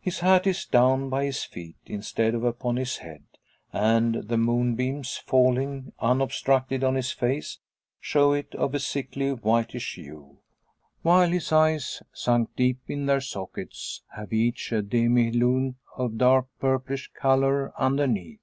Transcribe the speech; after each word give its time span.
His 0.00 0.20
hat 0.20 0.46
is 0.46 0.66
down 0.66 1.08
by 1.08 1.24
his 1.24 1.44
feet, 1.44 1.78
instead 1.86 2.34
of 2.34 2.44
upon 2.44 2.76
his 2.76 2.98
head; 2.98 3.24
and 3.72 4.16
the 4.16 4.36
moonbeams, 4.36 5.16
falling 5.24 5.94
unobstructed 5.98 6.84
on 6.84 6.94
his 6.94 7.10
face, 7.12 7.60
show 7.98 8.34
it 8.34 8.54
of 8.54 8.74
a 8.74 8.78
sickly 8.78 9.30
whitish 9.32 9.94
hue; 9.94 10.40
while 11.00 11.30
his 11.30 11.52
eyes, 11.52 12.02
sunk 12.12 12.50
deep 12.54 12.80
in 12.86 13.06
their 13.06 13.22
sockets, 13.22 14.02
have 14.14 14.30
each 14.30 14.72
a 14.72 14.82
demi 14.82 15.30
lune 15.32 15.76
of 15.96 16.18
dark 16.18 16.48
purplish 16.60 17.10
colour 17.14 17.72
underneath. 17.80 18.42